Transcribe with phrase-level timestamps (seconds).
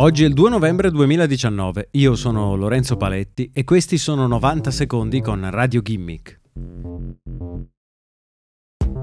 [0.00, 5.20] Oggi è il 2 novembre 2019, io sono Lorenzo Paletti e questi sono 90 secondi
[5.20, 6.38] con Radio Gimmick.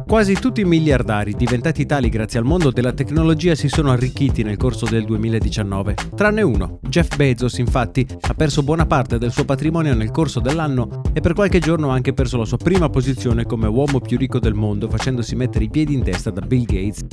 [0.07, 4.55] Quasi tutti i miliardari diventati tali grazie al mondo della tecnologia si sono arricchiti nel
[4.55, 6.79] corso del 2019, tranne uno.
[6.83, 11.33] Jeff Bezos infatti ha perso buona parte del suo patrimonio nel corso dell'anno e per
[11.33, 14.87] qualche giorno ha anche perso la sua prima posizione come uomo più ricco del mondo
[14.87, 17.05] facendosi mettere i piedi in testa da Bill Gates.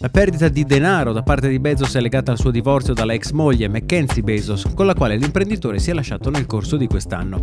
[0.00, 3.32] La perdita di denaro da parte di Bezos è legata al suo divorzio dalla ex
[3.32, 7.42] moglie Mackenzie Bezos, con la quale l'imprenditore si è lasciato nel corso di quest'anno.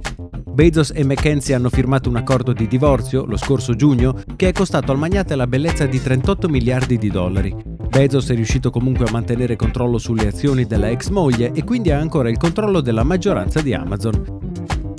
[0.53, 4.93] Bezos e Mackenzie hanno firmato un accordo di divorzio lo scorso giugno che è costato
[4.93, 7.53] al magnate la bellezza di 38 miliardi di dollari.
[7.89, 11.99] Bezos è riuscito comunque a mantenere controllo sulle azioni della ex moglie e quindi ha
[11.99, 14.44] ancora il controllo della maggioranza di Amazon.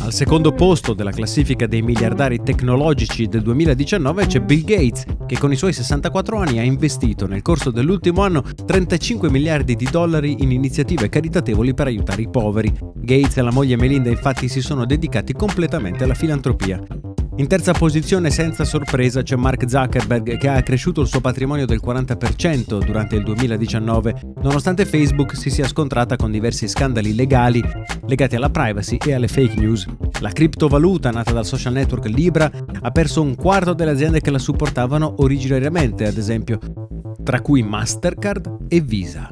[0.07, 5.51] Al secondo posto della classifica dei miliardari tecnologici del 2019 c'è Bill Gates, che con
[5.51, 10.53] i suoi 64 anni ha investito nel corso dell'ultimo anno 35 miliardi di dollari in
[10.53, 12.73] iniziative caritatevoli per aiutare i poveri.
[12.95, 16.81] Gates e la moglie Melinda infatti si sono dedicati completamente alla filantropia.
[17.39, 21.83] In terza posizione, senza sorpresa, c'è Mark Zuckerberg che ha cresciuto il suo patrimonio del
[21.85, 27.63] 40% durante il 2019, nonostante Facebook si sia scontrata con diversi scandali legali
[28.07, 29.87] legati alla privacy e alle fake news.
[30.21, 34.39] La criptovaluta nata dal social network Libra ha perso un quarto delle aziende che la
[34.39, 36.59] supportavano originariamente, ad esempio,
[37.23, 39.29] tra cui Mastercard e Visa.